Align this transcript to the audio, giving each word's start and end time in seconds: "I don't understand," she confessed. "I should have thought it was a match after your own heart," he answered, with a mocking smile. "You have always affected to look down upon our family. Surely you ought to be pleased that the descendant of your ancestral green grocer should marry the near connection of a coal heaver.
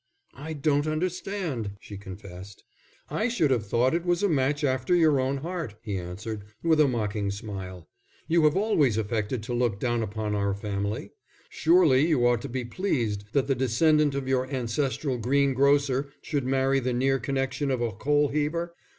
"I 0.33 0.53
don't 0.53 0.87
understand," 0.87 1.73
she 1.79 1.95
confessed. 1.95 2.63
"I 3.11 3.27
should 3.27 3.51
have 3.51 3.67
thought 3.67 3.93
it 3.93 4.03
was 4.03 4.23
a 4.23 4.27
match 4.29 4.63
after 4.63 4.95
your 4.95 5.19
own 5.19 5.37
heart," 5.37 5.75
he 5.83 5.95
answered, 5.95 6.43
with 6.63 6.79
a 6.79 6.87
mocking 6.87 7.29
smile. 7.29 7.87
"You 8.27 8.43
have 8.45 8.57
always 8.57 8.97
affected 8.97 9.43
to 9.43 9.53
look 9.53 9.79
down 9.79 10.01
upon 10.01 10.33
our 10.33 10.55
family. 10.55 11.11
Surely 11.49 12.07
you 12.07 12.25
ought 12.25 12.41
to 12.41 12.49
be 12.49 12.65
pleased 12.65 13.25
that 13.33 13.45
the 13.45 13.53
descendant 13.53 14.15
of 14.15 14.27
your 14.27 14.49
ancestral 14.49 15.19
green 15.19 15.53
grocer 15.53 16.11
should 16.23 16.45
marry 16.45 16.79
the 16.79 16.93
near 16.93 17.19
connection 17.19 17.69
of 17.69 17.79
a 17.81 17.91
coal 17.91 18.29
heaver. 18.29 18.73